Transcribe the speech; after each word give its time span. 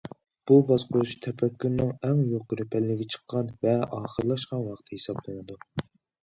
بۇ 0.51 0.55
باسقۇچ 0.69 1.11
تەپەككۇرنىڭ 1.25 1.91
ئەڭ 2.07 2.23
يۇقىرى 2.31 2.65
پەللىگە 2.71 3.07
چىققان 3.17 3.53
ۋە 3.67 3.77
ئاخىرلاشقان 3.99 4.65
ۋاقتى 4.71 4.99
ھېسابلىنىدۇ. 5.01 5.61